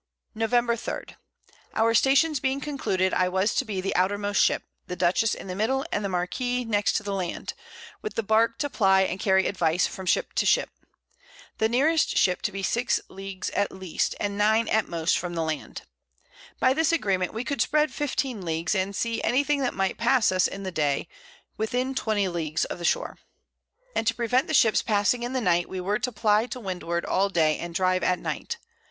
[0.33, 0.97] [Sidenote: Cruising off Cape St.
[0.97, 1.73] Lucas.] Nov.
[1.75, 1.79] 3.
[1.83, 5.53] Our Stations being concluded, I was to be the outermost Ship, the Dutchess in the
[5.53, 7.53] middle, and the Marquiss next the Land;
[8.01, 10.71] with the Bark to ply and carry Advice from Ship to Ship:
[11.59, 15.43] The nearest Ship to be 6 Leagues at least, and 9 at most from the
[15.43, 15.83] Land:
[16.59, 20.31] By this Agreement, we could spread 15 Leagues, and see any thing that might pass
[20.31, 21.07] us in the Day,
[21.57, 23.19] within 20 Leagues of the Shore.
[23.95, 27.05] And to prevent the Ships passing in the Night, we were to ply to Windward
[27.05, 28.57] all Day, and drive at Night.